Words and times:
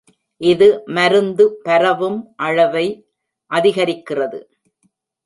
இது 0.41 0.67
மருந்து 0.87 1.45
பரவும் 1.63 2.17
அளவை 2.39 2.83
அதிகரிக்கிறது. 3.51 4.39